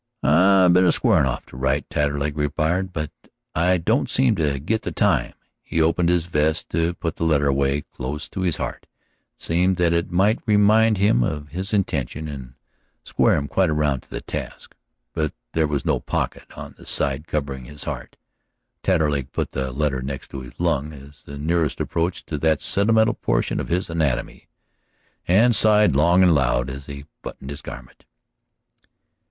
[0.23, 3.11] "I've been a squarin' off to write," Taterleg replied, "but
[3.53, 7.45] I don't seem to git the time." He opened his vest to put the letter
[7.45, 8.87] away close to his heart,
[9.37, 12.55] it seemed, that it might remind him of his intention and
[13.03, 14.73] square him quite around to the task.
[15.13, 18.17] But there was no pocket on the side covering his heart.
[18.81, 23.59] Taterleg put the letter next his lung as the nearest approach to that sentimental portion
[23.59, 24.47] of his anatomy,
[25.27, 28.05] and sighed long and loud as he buttoned his garment.